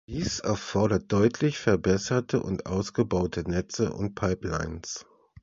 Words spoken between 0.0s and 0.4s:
Dies